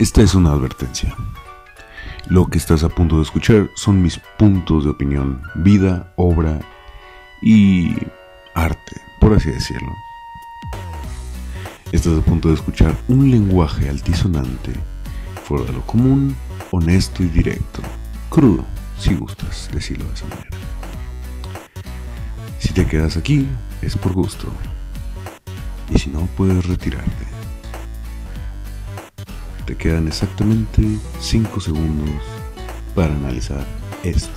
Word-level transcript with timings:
Esta 0.00 0.22
es 0.22 0.34
una 0.34 0.52
advertencia. 0.52 1.14
Lo 2.30 2.46
que 2.46 2.56
estás 2.56 2.84
a 2.84 2.88
punto 2.88 3.16
de 3.16 3.22
escuchar 3.22 3.68
son 3.74 4.00
mis 4.00 4.18
puntos 4.38 4.84
de 4.84 4.90
opinión, 4.90 5.42
vida, 5.56 6.14
obra 6.16 6.58
y 7.42 7.94
arte, 8.54 8.96
por 9.20 9.34
así 9.34 9.50
decirlo. 9.50 9.92
Estás 11.92 12.18
a 12.18 12.22
punto 12.22 12.48
de 12.48 12.54
escuchar 12.54 12.96
un 13.08 13.30
lenguaje 13.30 13.90
altisonante, 13.90 14.72
fuera 15.44 15.66
de 15.66 15.74
lo 15.74 15.82
común, 15.82 16.34
honesto 16.70 17.22
y 17.22 17.26
directo, 17.26 17.82
crudo, 18.30 18.64
si 18.98 19.12
gustas 19.12 19.68
decirlo 19.70 20.06
de 20.06 20.14
esa 20.14 20.26
manera. 20.28 20.56
Si 22.58 22.72
te 22.72 22.86
quedas 22.86 23.18
aquí, 23.18 23.46
es 23.82 23.98
por 23.98 24.14
gusto. 24.14 24.48
Y 25.94 25.98
si 25.98 26.08
no, 26.08 26.20
puedes 26.38 26.64
retirarte. 26.64 27.29
Te 29.70 29.76
quedan 29.76 30.08
exactamente 30.08 30.82
5 31.20 31.60
segundos 31.60 32.10
para 32.92 33.14
analizar 33.14 33.64
esto. 34.02 34.28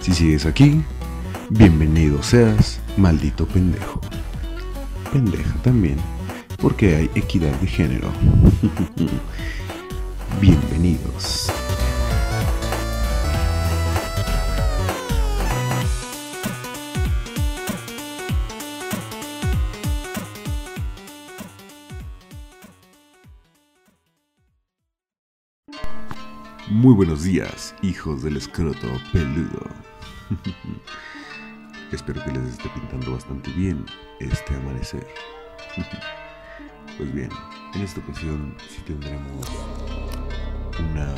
Si 0.00 0.12
sigues 0.12 0.44
aquí, 0.44 0.82
bienvenido 1.50 2.20
seas, 2.20 2.80
maldito 2.96 3.46
pendejo. 3.46 4.00
Pendeja 5.12 5.54
también, 5.62 5.98
porque 6.60 6.96
hay 6.96 7.10
equidad 7.14 7.52
de 7.60 7.68
género. 7.68 8.10
Bienvenidos. 10.40 11.59
Muy 26.70 26.94
buenos 26.94 27.24
días, 27.24 27.74
hijos 27.82 28.22
del 28.22 28.36
escroto 28.36 28.86
peludo. 29.12 29.66
Espero 31.92 32.24
que 32.24 32.30
les 32.30 32.50
esté 32.50 32.68
pintando 32.68 33.10
bastante 33.10 33.50
bien 33.54 33.84
este 34.20 34.54
amanecer. 34.54 35.04
pues 36.96 37.12
bien, 37.12 37.28
en 37.74 37.80
esta 37.80 37.98
ocasión 37.98 38.54
sí 38.68 38.82
tendremos 38.86 39.48
una 40.78 41.12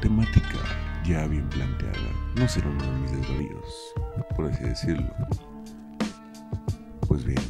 temática 0.00 0.58
ya 1.04 1.26
bien 1.26 1.46
planteada. 1.50 2.10
No 2.36 2.48
será 2.48 2.70
uno 2.70 2.84
de 2.84 2.98
mis 3.00 3.12
desvaríos, 3.12 3.94
por 4.34 4.46
así 4.46 4.64
decirlo. 4.64 5.14
Pues 7.06 7.22
bien, 7.22 7.42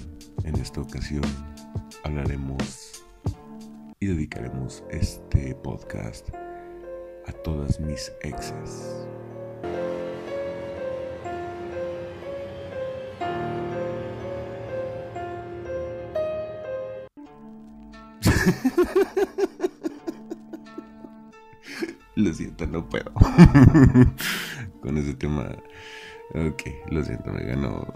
en 0.42 0.56
esta 0.56 0.80
ocasión 0.80 1.22
hablaremos 2.02 3.04
y 4.00 4.06
dedicaremos 4.06 4.82
este 4.90 5.54
podcast 5.54 6.30
a 7.28 7.32
todas 7.32 7.80
mis 7.80 8.12
exes. 8.22 9.04
lo 22.16 22.32
siento, 22.32 22.66
no 22.66 22.88
puedo. 22.88 23.12
Con 24.82 24.96
ese 24.96 25.12
tema. 25.14 25.50
Ok, 26.34 26.62
lo 26.90 27.04
siento, 27.04 27.32
me 27.32 27.44
ganó. 27.44 27.80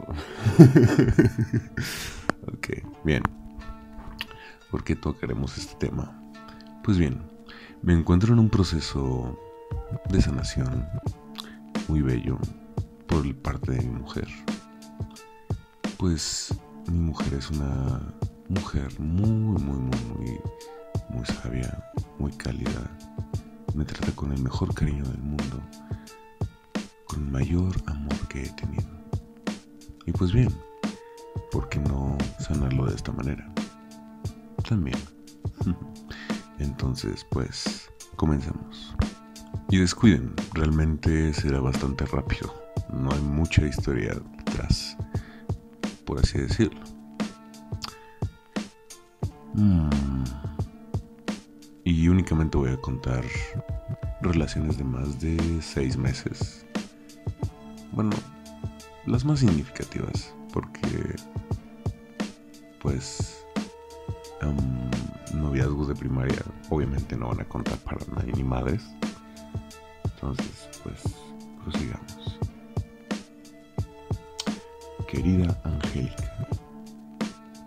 ok, 2.49 2.69
bien. 3.05 3.23
¿Por 4.71 4.85
qué 4.85 4.97
tocaremos 4.97 5.59
este 5.59 5.87
tema? 5.87 6.19
Pues 6.83 6.99
bien, 6.99 7.23
me 7.83 7.93
encuentro 7.93 8.33
en 8.33 8.39
un 8.39 8.49
proceso 8.49 9.37
de 10.09 10.23
sanación 10.23 10.87
muy 11.89 12.01
bello 12.01 12.39
por 13.09 13.35
parte 13.43 13.73
de 13.73 13.83
mi 13.83 14.01
mujer. 14.01 14.29
Pues 15.99 16.55
mi 16.87 16.99
mujer 16.99 17.35
es 17.35 17.51
una 17.51 18.01
mujer 18.49 18.89
muy, 19.01 19.31
muy, 19.31 19.79
muy, 19.79 20.41
muy, 21.11 21.27
sabia, 21.27 21.93
muy 22.19 22.31
cálida. 22.33 22.89
Me 23.75 23.85
trata 23.85 24.13
con 24.13 24.33
el 24.33 24.43
mejor 24.43 24.73
cariño 24.75 25.05
del 25.05 25.23
mundo, 25.23 25.61
con 27.09 27.25
el 27.25 27.31
mayor 27.31 27.75
amor 27.87 28.29
que 28.29 28.45
he 28.45 28.51
tenido. 28.51 28.89
Y 30.07 30.13
pues 30.13 30.33
bien, 30.33 30.53
¿por 31.51 31.69
qué 31.69 31.81
no 31.81 32.17
sanarlo 32.39 32.87
de 32.87 32.95
esta 32.95 33.13
manera? 33.13 33.53
También. 34.69 34.99
Entonces, 36.63 37.27
pues, 37.29 37.91
comencemos. 38.17 38.95
Y 39.69 39.79
descuiden, 39.79 40.33
realmente 40.55 41.35
será 41.35 41.61
bastante 41.61 42.07
rápido. 42.07 42.55
No 42.93 43.11
hay 43.13 43.21
mucha 43.21 43.67
historia 43.67 44.15
detrás, 44.39 44.97
por 46.05 46.21
así 46.21 46.39
decirlo. 46.39 46.81
Mm. 49.55 50.25
Y 51.85 52.09
únicamente 52.09 52.57
voy 52.57 52.71
a 52.71 52.77
contar 52.77 53.25
relaciones 54.21 54.79
de 54.79 54.85
más 54.85 55.21
de 55.21 55.61
seis 55.61 55.97
meses. 55.97 56.65
Bueno, 57.91 58.13
las 59.07 59.25
más 59.25 59.41
significativas, 59.41 60.33
porque 60.53 61.17
pues 62.81 63.45
noviazgos 65.35 65.89
de 65.89 65.95
primaria 65.95 66.43
obviamente 66.71 67.17
no 67.17 67.29
van 67.29 67.41
a 67.41 67.45
contar 67.45 67.77
para 67.79 67.99
nadie 68.15 68.33
ni 68.33 68.45
madres. 68.45 68.83
Entonces, 70.05 70.69
pues, 70.83 71.03
prosigamos. 71.63 72.39
Querida 75.09 75.61
Angélica, 75.65 76.49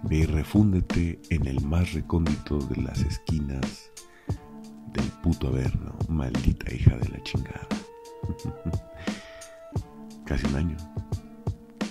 ve 0.03 0.17
y 0.17 0.25
refúndete 0.25 1.19
en 1.29 1.45
el 1.47 1.63
más 1.63 1.93
recóndito 1.93 2.57
de 2.57 2.81
las 2.81 2.99
esquinas 3.01 3.91
del 4.93 5.05
puto 5.21 5.49
Averno, 5.49 5.95
maldita 6.09 6.73
hija 6.73 6.97
de 6.97 7.09
la 7.09 7.21
chingada. 7.23 7.67
Casi 10.25 10.47
un 10.47 10.55
año 10.55 10.77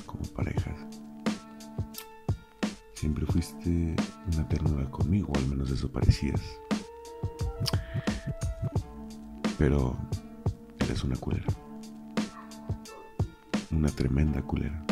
como 0.07 0.25
parejas. 0.35 0.94
Siempre 3.05 3.27
fuiste 3.27 3.95
una 4.33 4.49
ternura 4.49 4.91
conmigo, 4.91 5.31
al 5.37 5.47
menos 5.49 5.71
eso 5.71 5.93
parecías. 5.93 6.41
Pero 9.59 9.95
eres 10.79 11.05
una 11.05 11.15
culera. 11.17 11.45
Una 13.71 13.91
tremenda 13.91 14.41
culera. 14.41 14.83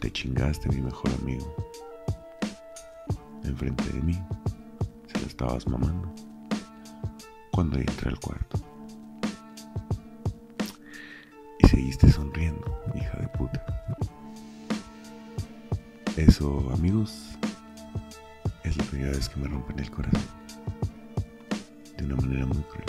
Te 0.00 0.10
chingaste 0.10 0.70
mi 0.70 0.80
mejor 0.80 1.10
amigo. 1.20 1.54
Enfrente 3.44 3.84
de 3.90 4.00
mí. 4.00 4.18
Se 5.12 5.20
lo 5.20 5.26
estabas 5.26 5.68
mamando. 5.68 6.10
Cuando 7.52 7.76
entré 7.76 8.08
al 8.08 8.18
cuarto. 8.20 8.58
Y 11.58 11.68
seguiste 11.68 12.10
sonriendo, 12.10 12.74
hija 12.94 13.18
de 13.20 13.28
puta. 13.36 14.17
Eso, 16.18 16.68
amigos, 16.74 17.38
es 18.64 18.76
la 18.76 18.82
primera 18.86 19.12
vez 19.12 19.28
que 19.28 19.38
me 19.38 19.46
rompen 19.46 19.78
el 19.78 19.88
corazón. 19.88 20.20
De 21.96 22.04
una 22.06 22.16
manera 22.16 22.44
muy 22.44 22.60
cruel. 22.64 22.84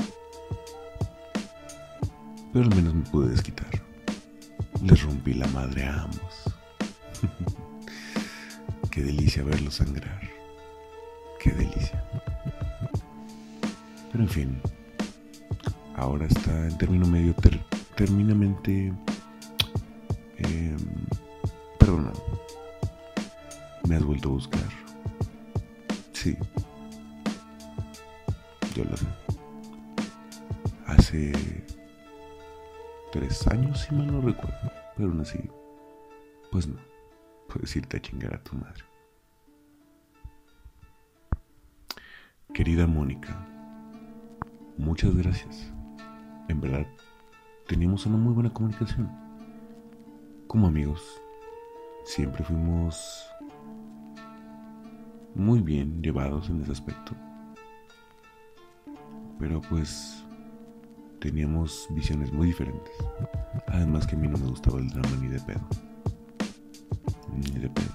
Pero 2.51 2.66
al 2.66 2.75
menos 2.75 2.95
me 2.95 3.03
pude 3.03 3.29
desquitar. 3.29 3.70
Les 4.81 5.03
rompí 5.03 5.35
la 5.35 5.46
madre 5.49 5.85
a 5.85 6.02
ambos. 6.02 6.43
Qué 8.91 9.03
delicia 9.03 9.43
verlos 9.43 9.76
sangrar. 9.76 10.28
Qué 11.40 11.52
delicia. 11.52 12.03
Pero 14.11 14.23
en 14.23 14.29
fin, 14.29 14.61
ahora 15.96 16.26
está 16.26 16.67
en 16.67 16.76
término 16.79 17.05
medio 17.05 17.35
ter 17.35 17.59
terminamente 17.96 18.91
Me 23.90 23.96
has 23.96 24.03
vuelto 24.03 24.30
a 24.30 24.34
buscar. 24.34 24.70
Sí. 26.14 26.38
Yo 28.76 28.84
lo 28.84 28.96
sé. 28.96 29.08
Hace 30.86 31.34
tres 33.12 33.47
años, 33.47 33.80
si 33.80 33.96
mal 33.96 34.06
no 34.06 34.22
recuerdo. 34.22 34.72
Pero 34.96 35.09
aún 35.09 35.22
así, 35.22 35.40
pues 36.52 36.68
no. 36.68 36.78
Puedes 37.47 37.76
irte 37.76 37.97
a 37.97 38.00
chingar 38.00 38.36
a 38.36 38.44
tu 38.44 38.56
madre. 38.58 38.84
Querida 42.53 42.86
Mónica, 42.86 43.44
muchas 44.78 45.16
gracias. 45.16 45.74
En 46.47 46.62
verdad, 46.62 46.86
teníamos 47.68 48.06
una 48.06 48.18
muy 48.18 48.36
buena 48.36 48.53
comunicación. 48.53 49.09
Como 50.46 50.68
amigos, 50.68 51.02
siempre 52.06 52.44
fuimos 52.44 53.28
muy 55.40 55.62
bien 55.62 56.02
llevados 56.03 56.50
en 56.50 56.62
ese 56.62 56.74
aspecto. 56.74 57.14
Pero 59.40 59.62
pues 59.62 60.24
teníamos 61.20 61.88
visiones 61.91 62.32
muy 62.34 62.47
diferentes. 62.47 62.94
Además 63.68 64.06
que 64.06 64.16
a 64.16 64.20
mí 64.20 64.28
no 64.28 64.38
me 64.38 64.47
gustaba 64.47 64.80
el 64.80 64.90
drama 64.90 65.16
ni 65.22 65.30
de 65.30 65.40
pedo. 65.40 65.62
Ni 67.34 67.59
de 67.59 67.70
pedo. 67.70 67.94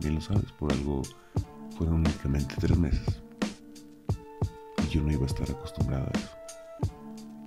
Bien 0.00 0.14
lo 0.14 0.20
sabes, 0.20 0.50
por 0.52 0.72
algo 0.72 1.02
fueron 1.76 1.96
únicamente 1.96 2.54
tres 2.58 2.78
meses. 2.78 3.22
Y 4.84 4.88
yo 4.88 5.02
no 5.02 5.12
iba 5.12 5.24
a 5.24 5.26
estar 5.26 5.50
acostumbrado 5.50 6.06
a 6.06 6.18
eso. 6.18 6.30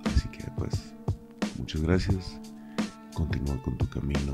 Así 0.04 0.28
que 0.28 0.44
pues, 0.56 0.94
muchas 1.58 1.82
gracias. 1.82 2.40
Continúa 3.14 3.60
con 3.62 3.76
tu 3.76 3.88
camino 3.88 4.32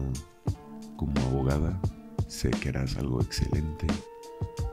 como 0.96 1.18
abogada. 1.22 1.80
Sé 2.28 2.50
que 2.50 2.68
harás 2.68 2.96
algo 2.96 3.22
excelente 3.22 3.86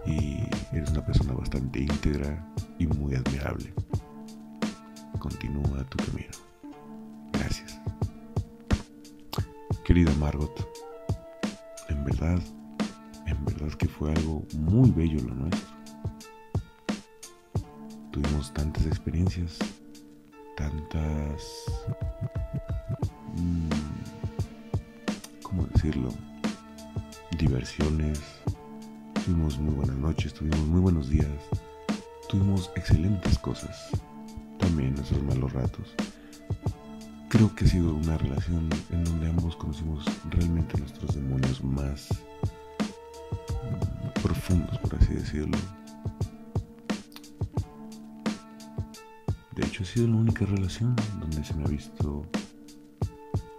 y 0.05 0.43
eres 0.71 0.91
una 0.91 1.05
persona 1.05 1.33
bastante 1.33 1.79
íntegra 1.79 2.45
y 2.79 2.87
muy 2.87 3.15
admirable. 3.15 3.73
Continúa 5.19 5.83
tu 5.85 5.97
camino. 5.97 6.31
Gracias. 7.31 7.79
Querida 9.85 10.11
Margot, 10.19 10.67
en 11.89 12.03
verdad, 12.03 12.39
en 13.25 13.45
verdad 13.45 13.71
que 13.73 13.87
fue 13.87 14.11
algo 14.11 14.43
muy 14.57 14.91
bello 14.91 15.21
lo 15.27 15.35
nuestro. 15.35 15.73
Tuvimos 18.11 18.53
tantas 18.53 18.85
experiencias, 18.85 19.57
tantas... 20.55 21.65
Mm, 23.35 23.69
¿Cómo 25.41 25.65
decirlo? 25.67 26.09
Diversiones, 27.37 28.19
Tuvimos 29.25 29.57
muy 29.57 29.73
buenas 29.73 29.95
noches, 29.95 30.33
tuvimos 30.33 30.67
muy 30.67 30.81
buenos 30.81 31.09
días, 31.09 31.29
tuvimos 32.27 32.69
excelentes 32.75 33.39
cosas, 33.39 33.89
también 34.59 34.95
nuestros 34.95 35.23
malos 35.23 35.53
ratos. 35.53 35.95
Creo 37.29 37.55
que 37.55 37.63
ha 37.63 37.67
sido 37.69 37.95
una 37.95 38.17
relación 38.17 38.69
en 38.91 39.05
donde 39.05 39.29
ambos 39.29 39.55
conocimos 39.55 40.03
realmente 40.29 40.77
nuestros 40.77 41.15
demonios 41.15 41.63
más 41.63 42.09
profundos, 44.21 44.77
por 44.79 44.95
así 44.95 45.13
decirlo. 45.13 45.57
De 49.55 49.65
hecho, 49.65 49.83
ha 49.83 49.85
sido 49.85 50.07
la 50.07 50.17
única 50.17 50.45
relación 50.45 50.97
donde 51.21 51.45
se 51.45 51.53
me 51.53 51.63
ha 51.63 51.67
visto 51.67 52.25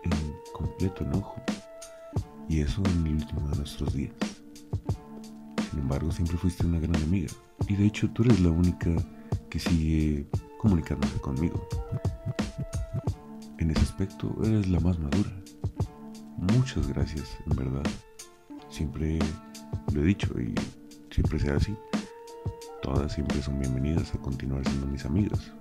en 0.03 0.13
completo 0.53 1.05
enojo. 1.05 1.43
Y 2.51 2.61
eso 2.61 2.83
en 2.85 3.07
el 3.07 3.15
último 3.15 3.49
de 3.49 3.57
nuestros 3.57 3.95
días. 3.95 4.34
Sin 5.75 5.83
embargo, 5.83 6.13
siempre 6.13 6.37
fuiste 6.37 6.65
una 6.65 6.79
gran 6.79 7.03
amiga. 7.03 7.27
Y 7.67 7.75
de 7.75 7.87
hecho, 7.87 8.09
tú 8.11 8.23
eres 8.23 8.39
la 8.39 8.51
única 8.51 8.91
que 9.51 9.59
sigue 9.59 10.25
comunicándose 10.57 11.21
conmigo. 11.21 11.67
En 13.59 13.73
ese 13.73 13.81
aspecto, 13.81 14.33
eres 14.45 14.69
la 14.69 14.79
más 14.79 15.01
madura. 15.01 15.33
Muchas 16.37 16.87
gracias, 16.87 17.37
en 17.51 17.57
verdad. 17.57 17.83
Siempre 18.69 19.19
lo 19.93 20.03
he 20.03 20.05
dicho 20.05 20.29
y 20.39 20.55
siempre 21.11 21.41
será 21.41 21.57
así. 21.57 21.75
Todas 22.81 23.13
siempre 23.13 23.43
son 23.43 23.59
bienvenidas 23.59 24.15
a 24.15 24.19
continuar 24.19 24.65
siendo 24.69 24.87
mis 24.87 25.05
amigas. 25.05 25.53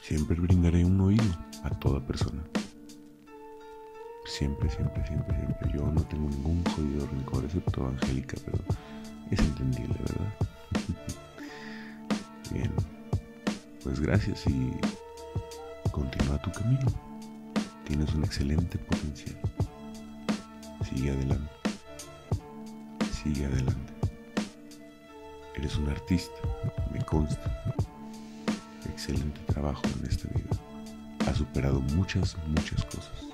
Siempre 0.00 0.34
brindaré 0.40 0.84
un 0.84 1.00
oído 1.00 1.30
a 1.62 1.70
toda 1.78 2.04
persona. 2.04 2.42
Siempre, 4.38 4.70
siempre, 4.70 5.06
siempre, 5.06 5.36
siempre. 5.36 5.70
Yo 5.74 5.82
no 5.92 6.02
tengo 6.04 6.26
ningún 6.30 6.64
jodido 6.64 7.06
rencor, 7.06 7.44
excepto 7.44 7.86
Angélica, 7.86 8.38
pero 8.46 8.64
es 9.30 9.38
entendible, 9.38 9.94
¿verdad? 9.98 10.34
Bien. 12.50 12.72
Pues 13.84 14.00
gracias 14.00 14.46
y 14.46 14.72
continúa 15.90 16.40
tu 16.40 16.50
camino. 16.50 16.86
Tienes 17.84 18.14
un 18.14 18.24
excelente 18.24 18.78
potencial. 18.78 19.36
Sigue 20.88 21.10
adelante. 21.10 21.52
Sigue 23.22 23.44
adelante. 23.44 23.92
Eres 25.56 25.76
un 25.76 25.90
artista, 25.90 26.40
me 26.90 27.04
consta. 27.04 27.74
Excelente 28.86 29.40
trabajo 29.42 29.82
en 30.00 30.08
esta 30.08 30.26
vida. 30.28 30.56
Has 31.28 31.36
superado 31.36 31.80
muchas, 31.80 32.34
muchas 32.48 32.82
cosas. 32.86 33.32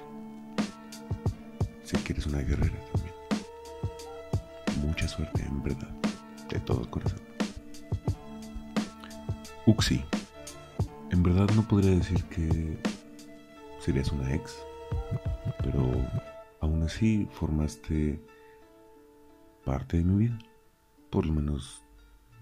Sé 1.88 1.96
que 2.04 2.12
eres 2.12 2.26
una 2.26 2.40
guerrera 2.40 2.78
también. 2.92 3.14
Mucha 4.86 5.08
suerte, 5.08 5.42
en 5.42 5.62
verdad. 5.62 5.88
De 6.50 6.60
todo 6.60 6.90
corazón. 6.90 7.18
Uxi. 9.64 10.04
En 11.10 11.22
verdad 11.22 11.48
no 11.56 11.66
podría 11.66 11.92
decir 11.92 12.22
que 12.24 12.78
serías 13.80 14.12
una 14.12 14.34
ex, 14.34 14.58
pero 15.64 15.90
aún 16.60 16.82
así 16.82 17.26
formaste 17.32 18.22
parte 19.64 19.96
de 19.96 20.04
mi 20.04 20.26
vida. 20.26 20.38
Por 21.08 21.24
lo 21.24 21.32
menos 21.32 21.82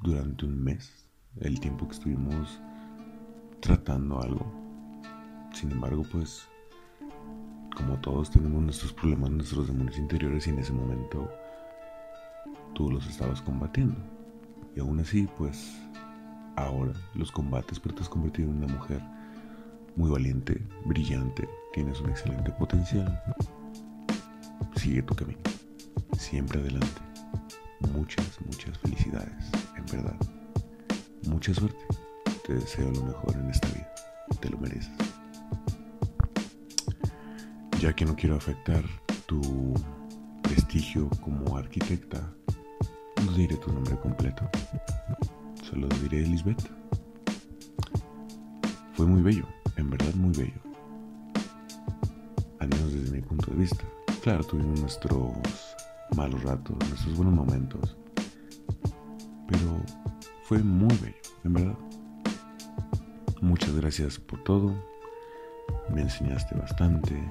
durante 0.02 0.44
un 0.44 0.60
mes, 0.60 1.06
el 1.38 1.60
tiempo 1.60 1.86
que 1.86 1.94
estuvimos 1.94 2.60
tratando 3.60 4.20
algo. 4.20 4.52
Sin 5.52 5.70
embargo, 5.70 6.02
pues 6.10 6.48
como 7.76 7.96
todos 8.00 8.30
tenemos 8.30 8.62
nuestros 8.62 8.92
problemas, 8.92 9.30
nuestros 9.30 9.66
demonios 9.66 9.98
interiores 9.98 10.46
y 10.46 10.50
en 10.50 10.58
ese 10.58 10.72
momento 10.72 11.30
tú 12.74 12.90
los 12.90 13.06
estabas 13.06 13.42
combatiendo. 13.42 13.96
Y 14.74 14.80
aún 14.80 14.98
así, 14.98 15.28
pues 15.36 15.76
ahora 16.56 16.92
los 17.14 17.30
combates, 17.30 17.78
pero 17.78 17.94
te 17.94 18.02
has 18.02 18.08
convertido 18.08 18.50
en 18.50 18.56
una 18.56 18.72
mujer 18.72 19.00
muy 19.94 20.10
valiente, 20.10 20.60
brillante, 20.86 21.48
tienes 21.72 22.00
un 22.00 22.10
excelente 22.10 22.50
potencial. 22.52 23.22
Sigue 24.76 25.02
tu 25.02 25.14
camino, 25.14 25.40
siempre 26.18 26.60
adelante. 26.60 27.00
Muchas, 27.92 28.40
muchas 28.44 28.76
felicidades, 28.78 29.50
en 29.76 29.86
verdad. 29.86 30.16
Mucha 31.28 31.52
suerte. 31.52 31.84
Te 32.46 32.54
deseo 32.54 32.90
lo 32.92 33.02
mejor 33.02 33.34
en 33.34 33.50
esta 33.50 33.68
vida. 33.68 33.95
Ya 37.80 37.92
que 37.92 38.04
no 38.04 38.16
quiero 38.16 38.36
afectar 38.36 38.82
tu 39.26 39.74
prestigio 40.42 41.08
como 41.20 41.56
arquitecta, 41.56 42.32
no 43.24 43.32
diré 43.32 43.56
tu 43.56 43.72
nombre 43.72 43.96
completo, 43.98 44.48
solo 45.62 45.88
diré 46.02 46.22
Lisbeth. 46.22 46.70
Fue 48.94 49.06
muy 49.06 49.20
bello, 49.20 49.46
en 49.76 49.90
verdad 49.90 50.14
muy 50.14 50.32
bello, 50.32 50.60
al 52.60 52.68
menos 52.68 52.92
desde 52.92 53.12
mi 53.12 53.20
punto 53.20 53.50
de 53.50 53.58
vista. 53.58 53.84
Claro, 54.22 54.42
tuvimos 54.44 54.80
nuestros 54.80 55.32
malos 56.16 56.42
ratos, 56.42 56.76
nuestros 56.88 57.14
buenos 57.16 57.34
momentos, 57.34 57.96
pero 59.46 59.82
fue 60.44 60.58
muy 60.62 60.96
bello, 60.96 61.16
en 61.44 61.52
verdad. 61.52 61.78
Muchas 63.42 63.74
gracias 63.76 64.18
por 64.18 64.42
todo, 64.44 64.74
me 65.90 66.00
enseñaste 66.00 66.54
bastante, 66.54 67.22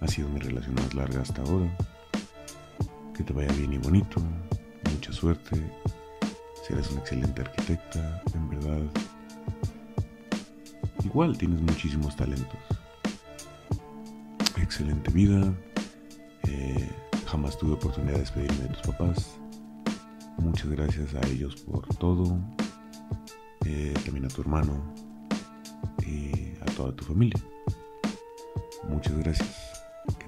ha 0.00 0.08
sido 0.08 0.28
mi 0.28 0.40
relación 0.40 0.74
más 0.74 0.94
larga 0.94 1.20
hasta 1.20 1.42
ahora. 1.42 1.76
Que 3.14 3.22
te 3.22 3.32
vaya 3.32 3.52
bien 3.54 3.72
y 3.72 3.78
bonito. 3.78 4.22
Mucha 4.92 5.12
suerte. 5.12 5.60
Serás 6.66 6.90
una 6.90 7.00
excelente 7.00 7.40
arquitecta, 7.40 8.22
en 8.34 8.48
verdad. 8.50 8.82
Igual 11.04 11.36
tienes 11.38 11.60
muchísimos 11.62 12.14
talentos. 12.16 12.58
Excelente 14.60 15.10
vida. 15.10 15.52
Eh, 16.44 16.90
jamás 17.26 17.56
tuve 17.58 17.72
oportunidad 17.72 18.14
de 18.14 18.20
despedirme 18.20 18.64
de 18.64 18.68
tus 18.68 18.82
papás. 18.82 19.38
Muchas 20.38 20.68
gracias 20.68 21.14
a 21.14 21.26
ellos 21.28 21.56
por 21.62 21.86
todo. 21.96 22.38
Eh, 23.64 23.94
también 24.04 24.26
a 24.26 24.28
tu 24.28 24.42
hermano. 24.42 24.94
Y 26.06 26.52
a 26.60 26.66
toda 26.76 26.94
tu 26.94 27.04
familia. 27.04 27.40
Muchas 28.88 29.16
gracias 29.18 29.78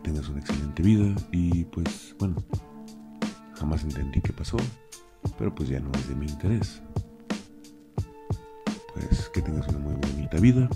tengas 0.03 0.29
una 0.29 0.41
excelente 0.41 0.83
vida 0.83 1.15
y 1.31 1.65
pues 1.65 2.15
bueno, 2.19 2.37
jamás 3.55 3.85
entendí 3.85 4.21
qué 4.21 4.33
pasó, 4.33 4.57
pero 5.39 5.55
pues 5.55 5.69
ya 5.69 5.81
no 5.81 5.91
es 5.93 6.09
de 6.09 6.15
mi 6.15 6.27
interés. 6.27 6.83
Pues 8.95 9.29
que 9.31 9.43
tengas 9.43 9.69
una 9.69 9.79
muy 9.79 9.95
bonita 9.95 10.39
vida 10.39 10.69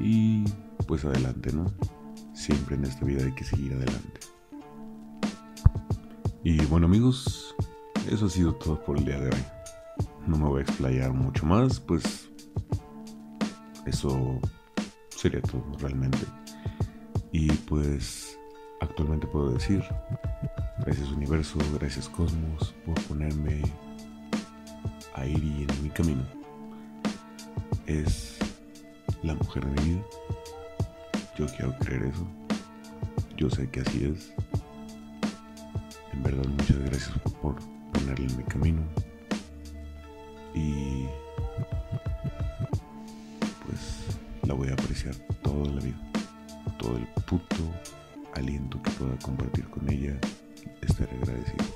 y 0.00 0.44
pues 0.86 1.04
adelante, 1.04 1.52
¿no? 1.52 1.66
Siempre 2.32 2.76
en 2.76 2.84
esta 2.84 3.04
vida 3.04 3.24
hay 3.24 3.32
que 3.32 3.44
seguir 3.44 3.74
adelante. 3.74 4.20
Y 6.42 6.64
bueno 6.66 6.86
amigos, 6.86 7.54
eso 8.10 8.26
ha 8.26 8.30
sido 8.30 8.54
todo 8.54 8.82
por 8.82 8.98
el 8.98 9.04
día 9.04 9.20
de 9.20 9.28
hoy. 9.28 9.44
No 10.26 10.38
me 10.38 10.44
voy 10.44 10.60
a 10.60 10.62
explayar 10.62 11.12
mucho 11.12 11.44
más, 11.44 11.80
pues 11.80 12.30
eso 13.86 14.40
sería 15.10 15.42
todo 15.42 15.64
realmente. 15.78 16.18
Y 17.32 17.52
pues 17.52 18.38
actualmente 18.80 19.26
puedo 19.26 19.50
decir, 19.50 19.84
gracias 20.78 21.10
universo, 21.10 21.58
gracias 21.78 22.08
cosmos, 22.08 22.74
por 22.86 23.00
ponerme 23.04 23.62
a 25.14 25.26
Iri 25.26 25.66
en 25.68 25.82
mi 25.82 25.90
camino. 25.90 26.24
Es 27.86 28.38
la 29.22 29.34
mujer 29.34 29.64
de 29.66 29.82
mi 29.82 29.88
vida. 29.90 30.04
Yo 31.36 31.46
quiero 31.46 31.76
creer 31.78 32.04
eso. 32.04 32.26
Yo 33.36 33.50
sé 33.50 33.68
que 33.70 33.80
así 33.80 34.04
es. 34.04 34.32
En 36.12 36.22
verdad, 36.22 36.46
muchas 36.46 36.78
gracias 36.80 37.18
por 37.40 37.54
ponerle 37.92 38.26
en 38.26 38.36
mi 38.36 38.44
camino. 38.44 38.82
Y 40.54 41.06
pues 43.66 44.18
la 44.42 44.54
voy 44.54 44.68
a 44.68 44.72
apreciar 44.72 45.14
toda 45.42 45.70
la 45.70 45.80
vida. 45.80 46.07
Todo 46.88 46.96
el 46.96 47.06
puto 47.26 47.54
aliento 48.34 48.80
que 48.80 48.90
pueda 48.92 49.14
compartir 49.18 49.68
con 49.68 49.90
ella, 49.90 50.18
estaré 50.80 51.14
agradecido. 51.18 51.66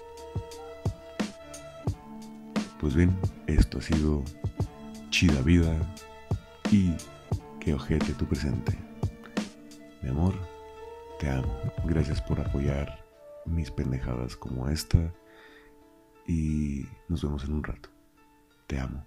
Pues 2.80 2.94
bien, 2.94 3.14
esto 3.46 3.76
ha 3.76 3.82
sido 3.82 4.24
Chida 5.10 5.42
Vida 5.42 5.76
y 6.70 6.94
que 7.60 7.74
ojete 7.74 8.14
tu 8.14 8.24
presente. 8.24 8.74
Mi 10.00 10.08
amor, 10.08 10.32
te 11.20 11.28
amo. 11.28 11.60
Gracias 11.84 12.22
por 12.22 12.40
apoyar 12.40 13.04
mis 13.44 13.70
pendejadas 13.70 14.34
como 14.34 14.66
esta 14.70 15.12
y 16.26 16.86
nos 17.08 17.22
vemos 17.22 17.44
en 17.44 17.52
un 17.52 17.64
rato. 17.64 17.90
Te 18.66 18.80
amo. 18.80 19.04